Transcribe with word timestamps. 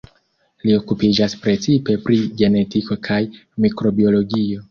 Li 0.67 0.71
okupiĝas 0.77 1.35
precipe 1.43 1.97
pri 2.07 2.17
genetiko 2.41 2.99
kaj 3.09 3.21
mikrobiologio. 3.67 4.59